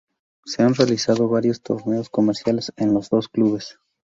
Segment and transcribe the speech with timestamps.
[0.45, 3.77] Se han realizado varios torneos comerciales en los dos clubes.